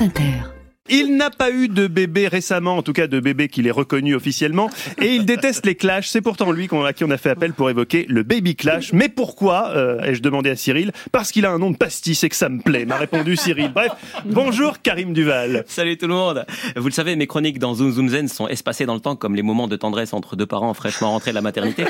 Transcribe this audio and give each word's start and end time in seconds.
France 0.00 0.18
Inter. 0.18 0.59
Il 0.90 1.16
n'a 1.16 1.30
pas 1.30 1.50
eu 1.50 1.68
de 1.68 1.86
bébé 1.86 2.28
récemment, 2.28 2.76
en 2.76 2.82
tout 2.82 2.92
cas 2.92 3.06
de 3.06 3.20
bébé 3.20 3.48
qu'il 3.48 3.66
est 3.66 3.70
reconnu 3.70 4.14
officiellement, 4.14 4.68
et 5.00 5.14
il 5.14 5.24
déteste 5.24 5.64
les 5.66 5.74
clashs. 5.74 6.08
C'est 6.08 6.20
pourtant 6.20 6.50
lui 6.52 6.68
à 6.84 6.92
qui 6.92 7.04
on 7.04 7.10
a 7.10 7.16
fait 7.16 7.30
appel 7.30 7.52
pour 7.52 7.70
évoquer 7.70 8.06
le 8.08 8.22
baby 8.22 8.56
clash. 8.56 8.92
Mais 8.92 9.08
pourquoi 9.08 9.70
euh, 9.76 10.00
ai-je 10.02 10.20
demandé 10.22 10.50
à 10.50 10.56
Cyril? 10.56 10.92
Parce 11.12 11.30
qu'il 11.32 11.46
a 11.46 11.50
un 11.50 11.58
nom 11.58 11.70
de 11.70 11.76
pastis 11.76 12.22
et 12.24 12.28
que 12.28 12.36
ça 12.36 12.48
me 12.48 12.60
plaît, 12.60 12.84
m'a 12.84 12.96
répondu 12.96 13.36
Cyril. 13.36 13.70
Bref, 13.72 13.92
bonjour 14.24 14.80
Karim 14.82 15.12
Duval. 15.12 15.64
Salut 15.66 15.96
tout 15.96 16.06
le 16.06 16.14
monde 16.14 16.44
Vous 16.76 16.86
le 16.86 16.92
savez, 16.92 17.16
mes 17.16 17.26
chroniques 17.26 17.58
dans 17.58 17.74
Zoom 17.74 17.92
Zoom 17.92 18.08
Zen 18.08 18.28
sont 18.28 18.48
espacées 18.48 18.86
dans 18.86 18.94
le 18.94 19.00
temps 19.00 19.16
comme 19.16 19.34
les 19.34 19.42
moments 19.42 19.68
de 19.68 19.76
tendresse 19.76 20.12
entre 20.12 20.36
deux 20.36 20.46
parents 20.46 20.74
fraîchement 20.74 21.10
rentrés 21.12 21.30
de 21.30 21.36
la 21.36 21.42
maternité. 21.42 21.84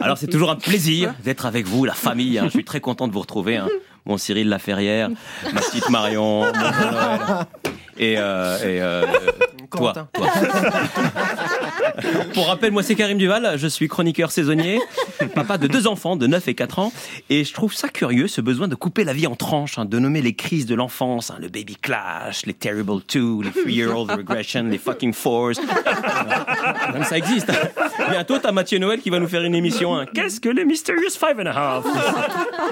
Alors 0.00 0.18
c'est 0.18 0.26
toujours 0.28 0.50
un 0.50 0.56
plaisir 0.56 1.14
d'être 1.24 1.46
avec 1.46 1.66
vous, 1.66 1.84
la 1.84 1.94
famille. 1.94 2.38
hein. 2.38 2.44
Je 2.46 2.50
suis 2.50 2.64
très 2.64 2.80
content 2.80 3.08
de 3.08 3.12
vous 3.12 3.20
retrouver. 3.20 3.56
hein. 3.56 3.68
Mon 4.06 4.16
Cyril 4.16 4.48
Laferrière, 4.48 5.10
ma 5.52 5.60
petite 5.60 5.90
Marion, 5.90 6.44
mon. 6.44 7.44
Et, 7.98 8.14
euh, 8.16 8.56
et 8.58 8.80
euh, 8.80 9.04
toi, 9.70 9.92
toi. 10.12 10.26
Pour 12.34 12.46
rappel, 12.46 12.70
moi 12.72 12.82
c'est 12.82 12.94
Karim 12.94 13.18
Duval, 13.18 13.54
je 13.56 13.66
suis 13.66 13.88
chroniqueur 13.88 14.30
saisonnier, 14.30 14.78
papa 15.34 15.58
de 15.58 15.66
deux 15.66 15.86
enfants 15.88 16.14
de 16.16 16.26
9 16.26 16.46
et 16.48 16.54
4 16.54 16.78
ans, 16.78 16.92
et 17.28 17.42
je 17.44 17.52
trouve 17.52 17.74
ça 17.74 17.88
curieux, 17.88 18.28
ce 18.28 18.40
besoin 18.40 18.68
de 18.68 18.74
couper 18.76 19.02
la 19.04 19.12
vie 19.12 19.26
en 19.26 19.34
tranches, 19.34 19.78
hein, 19.78 19.84
de 19.84 19.98
nommer 19.98 20.22
les 20.22 20.34
crises 20.34 20.66
de 20.66 20.74
l'enfance, 20.76 21.30
hein, 21.30 21.38
le 21.40 21.48
baby 21.48 21.74
clash, 21.76 22.46
les 22.46 22.54
terrible 22.54 23.02
two, 23.02 23.42
les 23.42 23.50
three-year-old 23.50 24.10
regression, 24.10 24.62
les 24.64 24.78
fucking 24.78 25.12
fours. 25.12 25.52
Même 26.92 27.04
ça 27.04 27.18
existe. 27.18 27.50
Bientôt, 28.10 28.38
t'as 28.38 28.52
Mathieu 28.52 28.78
Noël 28.78 29.00
qui 29.00 29.10
va 29.10 29.18
nous 29.18 29.28
faire 29.28 29.42
une 29.42 29.54
émission. 29.54 29.96
hein. 29.96 30.06
Qu'est-ce 30.14 30.40
que 30.40 30.48
les 30.48 30.64
Mysterious 30.64 31.10
Five 31.18 31.40
and 31.40 31.46
a 31.46 31.52
Half? 31.78 31.84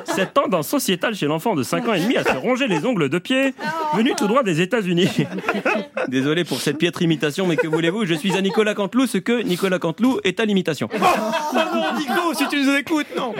Cette 0.04 0.34
tendance 0.34 0.68
sociétale 0.68 1.14
chez 1.14 1.26
l'enfant 1.26 1.54
de 1.56 1.62
5 1.62 1.88
ans 1.88 1.94
et 1.94 2.00
demi 2.00 2.16
à 2.16 2.22
se 2.24 2.36
ronger 2.36 2.68
les 2.68 2.84
ongles 2.86 3.08
de 3.08 3.18
pied, 3.18 3.54
venu 3.96 4.12
tout 4.16 4.28
droit 4.28 4.42
des 4.44 4.60
États-Unis. 4.60 5.08
Désolé 6.08 6.44
pour 6.44 6.60
cette 6.60 6.78
piètre 6.78 7.02
imitation, 7.02 7.46
mais 7.46 7.56
que 7.56 7.66
voulez-vous? 7.66 8.04
Je 8.06 8.14
suis 8.14 8.36
à 8.36 8.40
Nicolas 8.42 8.74
Canteloup, 8.74 9.06
ce 9.06 9.18
que 9.18 9.42
Nicolas 9.42 9.78
Canteloup 9.78 10.20
est 10.24 10.40
à 10.40 10.44
l'imitation. 10.44 10.88
Nico, 11.98 12.34
si 12.34 12.46
tu 12.48 12.62
nous 12.62 12.74
écoutes, 12.76 13.06
non 13.16 13.34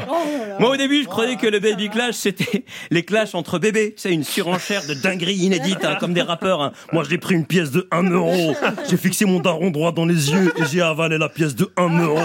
Moi, 0.59 0.71
au 0.71 0.77
début, 0.77 1.03
je 1.03 1.09
croyais 1.09 1.37
que 1.37 1.47
le 1.47 1.59
baby 1.61 1.89
clash, 1.91 2.15
c'était 2.15 2.65
les 2.91 3.03
clashs 3.05 3.35
entre 3.35 3.59
bébés. 3.59 3.95
C'est 3.97 4.13
une 4.13 4.25
surenchère 4.25 4.83
de 4.87 4.95
dinguerie 4.95 5.35
inédite, 5.37 5.85
hein, 5.85 5.97
comme 6.01 6.15
des 6.15 6.23
rappeurs. 6.23 6.63
hein. 6.63 6.73
Moi, 6.93 7.05
j'ai 7.09 7.19
pris 7.19 7.35
une 7.35 7.47
pièce 7.47 7.71
de 7.71 7.87
1 7.91 8.05
euro. 8.11 8.55
J'ai 8.89 8.97
fixé 8.97 9.25
mon 9.25 9.41
daron 9.41 9.71
droit 9.71 9.93
dans 9.93 10.07
les 10.07 10.31
yeux 10.33 10.53
et 10.57 10.63
j'ai 10.71 10.81
avalé 10.83 11.19
la 11.19 11.29
pièce 11.29 11.55
de 11.55 11.71
1 11.77 11.99
euro. 12.03 12.19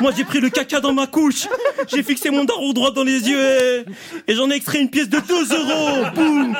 Moi, 0.00 0.12
j'ai 0.16 0.24
pris 0.24 0.40
le 0.40 0.50
caca 0.50 0.80
dans 0.80 0.92
ma 0.92 1.06
couche. 1.06 1.46
J'ai 1.88 2.02
fixé 2.02 2.30
mon 2.30 2.44
daron 2.44 2.72
droit 2.72 2.90
dans 2.90 3.04
les 3.04 3.28
yeux 3.28 3.84
et, 4.26 4.32
et 4.32 4.34
j'en 4.34 4.50
ai 4.50 4.54
extrait 4.54 4.80
une 4.80 4.90
pièce 4.90 5.08
de 5.08 5.18
2 5.20 5.54
euros. 5.54 6.06
Boum 6.14 6.56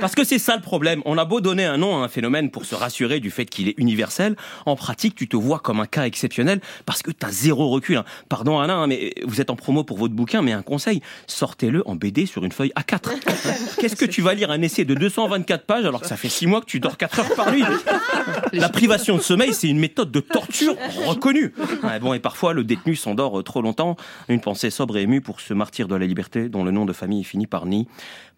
parce 0.00 0.14
que 0.14 0.24
c'est 0.24 0.38
ça 0.38 0.56
le 0.56 0.62
problème. 0.62 1.02
On 1.04 1.18
a 1.18 1.24
beau 1.24 1.40
donner 1.40 1.64
un 1.64 1.76
nom 1.76 2.00
à 2.00 2.04
un 2.04 2.08
phénomène 2.08 2.50
pour 2.50 2.64
se 2.64 2.74
rassurer 2.74 3.20
du 3.20 3.30
fait 3.30 3.46
qu'il 3.46 3.68
est 3.68 3.74
universel, 3.78 4.36
en 4.66 4.76
pratique, 4.76 5.14
tu 5.14 5.28
te 5.28 5.36
vois 5.36 5.58
comme 5.58 5.80
un 5.80 5.86
cas 5.86 6.04
exceptionnel 6.04 6.60
parce 6.86 7.02
que 7.02 7.10
t'as 7.10 7.30
zéro 7.30 7.68
recul. 7.70 7.96
hein. 7.98 8.04
Pardon 8.28 8.58
Alain, 8.60 8.82
hein, 8.82 8.86
mais 8.86 9.14
vous 9.24 9.40
êtes 9.40 9.50
en 9.50 9.56
promo 9.56 9.84
pour 9.84 9.98
votre 9.98 10.14
bouquin, 10.14 10.42
mais 10.42 10.52
un 10.52 10.62
conseil, 10.62 11.00
sortez-le 11.26 11.82
en 11.88 11.94
BD 11.94 12.26
sur 12.26 12.44
une 12.44 12.52
feuille 12.52 12.72
A4. 12.76 13.10
Qu'est-ce 13.80 13.96
que 13.96 14.04
tu 14.04 14.22
vas 14.22 14.34
lire 14.34 14.50
un 14.50 14.62
essai 14.62 14.84
de 14.84 14.94
224 14.94 15.64
pages 15.66 15.84
alors 15.84 16.00
que 16.00 16.06
ça 16.06 16.16
fait 16.16 16.28
6 16.28 16.46
mois 16.46 16.60
que 16.60 16.66
tu 16.66 16.80
dors 16.80 16.96
4 16.96 17.20
heures 17.20 17.34
par 17.34 17.52
nuit? 17.52 17.64
La 18.52 18.68
privation 18.68 19.16
de 19.16 19.22
sommeil, 19.22 19.52
c'est 19.54 19.68
une 19.68 19.78
méthode 19.78 20.10
de 20.10 20.20
torture 20.20 20.76
reconnue. 21.06 21.52
Ouais, 21.82 21.98
bon, 22.00 22.14
et 22.14 22.20
parfois, 22.20 22.52
le 22.52 22.64
détenu 22.64 22.96
s'endort 22.96 23.40
euh, 23.40 23.42
trop 23.42 23.62
longtemps. 23.62 23.96
Une 24.28 24.40
pensée 24.40 24.70
sobre 24.70 24.96
et 24.96 25.02
émue 25.02 25.20
pour 25.20 25.40
ce 25.40 25.54
martyr 25.54 25.88
de 25.88 25.94
la 25.96 26.06
liberté 26.06 26.48
dont 26.48 26.64
le 26.64 26.70
nom 26.70 26.84
de 26.84 26.92
famille 26.92 27.24
finit 27.24 27.46
par 27.46 27.66
ni. 27.66 27.86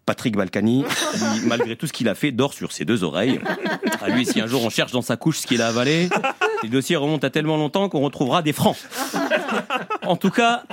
Patrick 0.07 0.37
Balkany, 0.37 0.85
qui, 0.85 1.45
malgré 1.45 1.75
tout 1.75 1.85
ce 1.85 1.91
qu'il 1.93 2.07
a 2.07 2.15
fait, 2.15 2.31
dort 2.31 2.53
sur 2.53 2.71
ses 2.71 2.85
deux 2.85 3.03
oreilles. 3.03 3.41
À 4.01 4.09
lui, 4.09 4.25
si 4.25 4.39
un 4.39 4.47
jour 4.47 4.63
on 4.63 4.69
cherche 4.69 4.93
dans 4.93 5.01
sa 5.01 5.17
couche 5.17 5.39
ce 5.39 5.47
qu'il 5.47 5.61
a 5.61 5.67
avalé, 5.67 6.09
les 6.63 6.69
dossiers 6.69 6.95
remontent 6.95 7.27
à 7.27 7.29
tellement 7.29 7.57
longtemps 7.57 7.89
qu'on 7.89 7.99
retrouvera 7.99 8.41
des 8.41 8.53
francs. 8.53 8.77
En 10.05 10.15
tout 10.15 10.29
cas, 10.31 10.63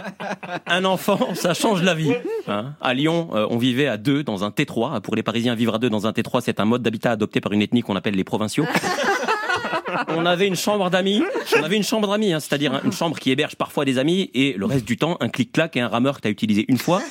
un 0.66 0.84
enfant, 0.84 1.34
ça 1.34 1.52
change 1.52 1.82
la 1.82 1.94
vie. 1.94 2.12
hein. 2.46 2.74
à 2.80 2.94
Lyon, 2.94 3.30
euh, 3.34 3.46
on 3.50 3.58
vivait 3.58 3.88
à 3.88 3.96
deux 3.96 4.22
dans 4.22 4.44
un 4.44 4.50
T3. 4.50 5.00
Pour 5.00 5.16
les 5.16 5.24
Parisiens, 5.24 5.56
vivre 5.56 5.74
à 5.74 5.78
deux 5.78 5.90
dans 5.90 6.06
un 6.06 6.12
T3, 6.12 6.40
c'est 6.40 6.60
un 6.60 6.64
mode 6.64 6.82
d'habitat 6.82 7.10
adopté 7.10 7.40
par 7.40 7.50
une 7.52 7.60
ethnie 7.62 7.82
qu'on 7.82 7.96
appelle 7.96 8.14
les 8.14 8.22
provinciaux. 8.24 8.64
On 10.08 10.26
avait 10.26 10.46
une 10.46 10.56
chambre 10.56 10.90
d'amis. 10.90 11.22
On 11.58 11.62
avait 11.62 11.76
une 11.76 11.82
chambre 11.82 12.08
d'amis, 12.10 12.32
hein, 12.32 12.40
c'est-à-dire 12.40 12.80
une 12.84 12.92
chambre 12.92 13.18
qui 13.18 13.30
héberge 13.30 13.56
parfois 13.56 13.84
des 13.84 13.98
amis 13.98 14.30
et 14.34 14.54
le 14.56 14.66
reste 14.66 14.84
du 14.84 14.96
temps 14.96 15.16
un 15.20 15.28
clic-clac 15.28 15.76
et 15.76 15.80
un 15.80 15.88
rameur 15.88 16.16
que 16.16 16.22
tu 16.22 16.28
as 16.28 16.30
utilisé 16.30 16.64
une 16.68 16.78
fois. 16.78 17.02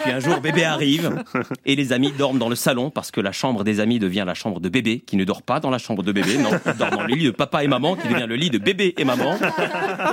Puis 0.00 0.10
un 0.10 0.20
jour 0.20 0.40
bébé 0.40 0.64
arrive 0.64 1.22
et 1.64 1.76
les 1.76 1.92
amis 1.92 2.12
dorment 2.16 2.38
dans 2.38 2.48
le 2.48 2.56
salon 2.56 2.90
parce 2.90 3.10
que 3.10 3.20
la 3.20 3.32
chambre 3.32 3.64
des 3.64 3.80
amis 3.80 3.98
devient 3.98 4.24
la 4.26 4.34
chambre 4.34 4.60
de 4.60 4.68
bébé 4.68 5.00
qui 5.06 5.16
ne 5.16 5.24
dort 5.24 5.42
pas 5.42 5.60
dans 5.60 5.70
la 5.70 5.78
chambre 5.78 6.02
de 6.02 6.12
bébé, 6.12 6.38
non, 6.38 6.50
dort 6.78 6.90
dans 6.90 7.02
le 7.02 7.14
lit 7.14 7.24
de 7.24 7.30
papa 7.30 7.64
et 7.64 7.68
maman 7.68 7.96
qui 7.96 8.08
devient 8.08 8.26
le 8.28 8.36
lit 8.36 8.50
de 8.50 8.58
bébé 8.58 8.94
et 8.98 9.04
maman. 9.04 9.36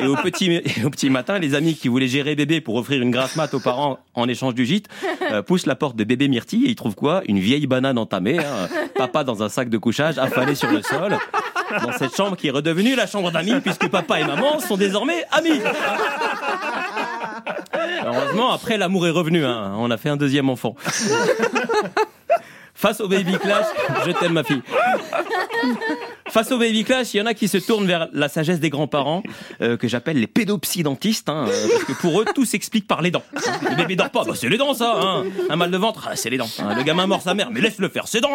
Et 0.01 0.07
au 0.07 0.15
petit, 0.15 0.51
et 0.51 0.85
au 0.85 0.89
petit 0.89 1.09
matin, 1.09 1.39
les 1.39 1.55
amis 1.55 1.75
qui 1.75 1.87
voulaient 1.87 2.07
gérer 2.07 2.35
bébé 2.35 2.61
pour 2.61 2.75
offrir 2.75 3.01
une 3.01 3.11
grasse 3.11 3.35
mat 3.35 3.53
aux 3.53 3.59
parents 3.59 3.99
en 4.13 4.27
échange 4.27 4.55
du 4.55 4.65
gîte 4.65 4.87
euh, 5.31 5.41
poussent 5.41 5.65
la 5.65 5.75
porte 5.75 5.95
de 5.95 6.03
bébé 6.03 6.27
Myrtille 6.27 6.65
et 6.65 6.69
ils 6.69 6.75
trouvent 6.75 6.95
quoi? 6.95 7.21
Une 7.27 7.39
vieille 7.39 7.67
banane 7.67 7.97
entamée, 7.97 8.39
hein, 8.39 8.67
papa 8.95 9.23
dans 9.23 9.43
un 9.43 9.49
sac 9.49 9.69
de 9.69 9.77
couchage 9.77 10.17
affalé 10.17 10.55
sur 10.55 10.71
le 10.71 10.81
sol 10.81 11.17
dans 11.79 11.91
cette 11.93 12.15
chambre 12.15 12.35
qui 12.35 12.47
est 12.47 12.51
redevenue 12.51 12.95
la 12.95 13.07
chambre 13.07 13.31
d'amis 13.31 13.59
puisque 13.61 13.87
papa 13.89 14.19
et 14.19 14.23
maman 14.23 14.59
sont 14.59 14.77
désormais 14.77 15.25
amis. 15.31 15.61
Heureusement, 18.05 18.51
après 18.51 18.77
l'amour 18.77 19.07
est 19.07 19.11
revenu, 19.11 19.45
hein. 19.45 19.73
on 19.77 19.89
a 19.91 19.97
fait 19.97 20.09
un 20.09 20.17
deuxième 20.17 20.49
enfant. 20.49 20.75
Face 22.73 22.99
au 22.99 23.07
baby 23.07 23.37
clash, 23.37 23.65
je 24.05 24.11
t'aime 24.11 24.33
ma 24.33 24.43
fille. 24.43 24.63
Face 26.31 26.49
au 26.53 26.57
baby 26.57 26.85
clash, 26.85 27.13
il 27.13 27.17
y 27.17 27.21
en 27.21 27.25
a 27.25 27.33
qui 27.33 27.49
se 27.49 27.57
tournent 27.57 27.85
vers 27.85 28.07
la 28.13 28.29
sagesse 28.29 28.61
des 28.61 28.69
grands-parents, 28.69 29.21
euh, 29.61 29.75
que 29.75 29.89
j'appelle 29.89 30.17
les 30.17 30.27
pédopsidentistes, 30.27 31.27
hein, 31.27 31.45
euh, 31.49 31.67
parce 31.69 31.83
que 31.83 31.91
pour 31.91 32.21
eux, 32.21 32.25
tout 32.33 32.45
s'explique 32.45 32.87
par 32.87 33.01
les 33.01 33.11
dents. 33.11 33.23
Le 33.69 33.75
bébé 33.75 33.97
dort 33.97 34.11
pas, 34.11 34.23
bah, 34.23 34.31
c'est 34.33 34.47
les 34.47 34.57
dents 34.57 34.73
ça. 34.73 34.95
Hein. 34.97 35.25
Un 35.49 35.55
mal 35.57 35.71
de 35.71 35.77
ventre, 35.77 36.07
ah, 36.09 36.15
c'est 36.15 36.29
les 36.29 36.37
dents. 36.37 36.49
Hein. 36.59 36.73
Le 36.75 36.83
gamin 36.83 37.05
mord 37.05 37.21
sa 37.21 37.33
mère, 37.33 37.49
mais 37.51 37.59
laisse-le 37.59 37.89
faire, 37.89 38.07
c'est 38.07 38.21
dents. 38.21 38.29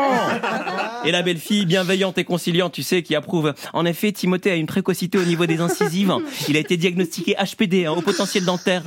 Et 1.06 1.10
la 1.10 1.22
belle-fille, 1.22 1.64
bienveillante 1.64 2.18
et 2.18 2.24
conciliante, 2.24 2.72
tu 2.72 2.82
sais, 2.82 3.02
qui 3.02 3.14
approuve. 3.14 3.54
En 3.72 3.86
effet, 3.86 4.12
Timothée 4.12 4.50
a 4.50 4.56
une 4.56 4.66
précocité 4.66 5.16
au 5.16 5.24
niveau 5.24 5.46
des 5.46 5.62
incisives. 5.62 6.12
Il 6.50 6.56
a 6.58 6.60
été 6.60 6.76
diagnostiqué 6.76 7.34
HPD, 7.34 7.86
hein, 7.86 7.92
au 7.92 8.02
potentiel 8.02 8.44
dentaire. 8.44 8.82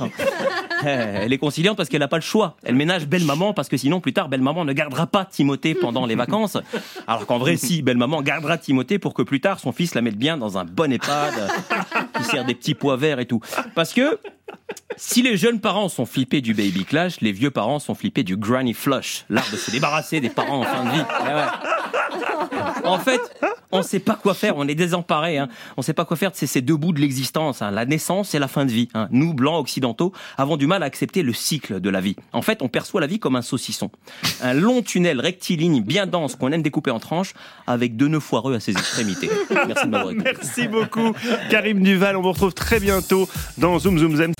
Eh, 0.84 0.88
Elle 0.88 1.32
est 1.32 1.38
conciliante 1.38 1.76
parce 1.76 1.88
qu'elle 1.88 2.00
n'a 2.00 2.08
pas 2.08 2.16
le 2.16 2.22
choix. 2.22 2.56
Elle 2.62 2.74
ménage 2.74 3.06
belle 3.06 3.24
maman 3.24 3.52
parce 3.52 3.68
que 3.68 3.76
sinon 3.76 4.00
plus 4.00 4.12
tard 4.12 4.28
belle 4.28 4.42
maman 4.42 4.64
ne 4.64 4.72
gardera 4.72 5.06
pas 5.06 5.24
Timothée 5.24 5.74
pendant 5.74 6.06
les 6.06 6.14
vacances. 6.14 6.56
Alors 7.06 7.26
qu'en 7.26 7.38
vrai 7.38 7.56
si 7.56 7.82
belle 7.82 7.96
maman 7.96 8.22
gardera 8.22 8.58
Timothée 8.58 8.98
pour 8.98 9.14
que 9.14 9.22
plus 9.22 9.40
tard 9.40 9.60
son 9.60 9.72
fils 9.72 9.94
la 9.94 10.02
mette 10.02 10.16
bien 10.16 10.36
dans 10.36 10.58
un 10.58 10.64
bon 10.64 10.92
EHPAD 10.92 11.34
euh, 11.38 11.48
qui 12.16 12.24
sert 12.24 12.44
des 12.44 12.54
petits 12.54 12.74
pois 12.74 12.96
verts 12.96 13.20
et 13.20 13.26
tout. 13.26 13.40
Parce 13.74 13.92
que 13.92 14.18
si 14.96 15.22
les 15.22 15.36
jeunes 15.36 15.60
parents 15.60 15.88
sont 15.88 16.06
flippés 16.06 16.40
du 16.40 16.54
baby 16.54 16.84
clash, 16.84 17.20
les 17.20 17.32
vieux 17.32 17.50
parents 17.50 17.78
sont 17.78 17.94
flippés 17.94 18.22
du 18.22 18.36
granny 18.36 18.74
flush, 18.74 19.24
l'art 19.28 19.48
de 19.50 19.56
se 19.56 19.70
débarrasser 19.70 20.20
des 20.20 20.30
parents 20.30 20.60
en 20.60 20.64
fin 20.64 20.84
de 20.84 20.90
vie. 20.90 21.04
En 22.84 22.98
fait, 22.98 23.20
on 23.72 23.82
sait 23.82 24.00
pas 24.00 24.14
quoi 24.14 24.34
faire, 24.34 24.56
on 24.56 24.66
est 24.66 24.74
désemparés. 24.74 25.38
Hein. 25.38 25.48
On 25.76 25.82
sait 25.82 25.92
pas 25.92 26.04
quoi 26.04 26.16
faire 26.16 26.30
de 26.30 26.36
ces, 26.36 26.60
deux 26.60 26.76
bouts 26.76 26.92
de 26.92 27.00
l'existence, 27.00 27.62
hein, 27.62 27.70
la 27.70 27.86
naissance 27.86 28.34
et 28.34 28.38
la 28.38 28.48
fin 28.48 28.64
de 28.64 28.72
vie. 28.72 28.88
Hein. 28.94 29.08
Nous, 29.10 29.34
blancs 29.34 29.60
occidentaux, 29.60 30.12
avons 30.36 30.56
du 30.56 30.66
mal 30.66 30.82
à 30.82 30.86
accepter 30.86 31.22
le 31.22 31.32
cycle 31.32 31.80
de 31.80 31.90
la 31.90 32.00
vie. 32.00 32.16
En 32.32 32.42
fait, 32.42 32.62
on 32.62 32.68
perçoit 32.68 33.00
la 33.00 33.06
vie 33.06 33.18
comme 33.18 33.36
un 33.36 33.42
saucisson. 33.42 33.90
Un 34.42 34.54
long 34.54 34.82
tunnel 34.82 35.20
rectiligne 35.20 35.82
bien 35.82 36.06
dense 36.06 36.36
qu'on 36.36 36.52
aime 36.52 36.62
découper 36.62 36.90
en 36.90 37.00
tranches 37.00 37.34
avec 37.66 37.96
deux 37.96 38.08
nœuds 38.08 38.20
foireux 38.20 38.54
à 38.54 38.60
ses 38.60 38.72
extrémités. 38.72 39.30
Merci 39.66 39.86
de 39.86 39.90
m'avoir. 39.90 40.14
Merci 40.14 40.68
beaucoup 40.68 41.12
Karim 41.50 41.82
Duval, 41.82 42.16
on 42.16 42.22
vous 42.22 42.32
retrouve 42.32 42.54
très 42.54 42.80
bientôt 42.80 43.28
dans 43.58 43.78
Zoom 43.78 43.98
Zoom 43.98 44.16
Zen. 44.16 44.34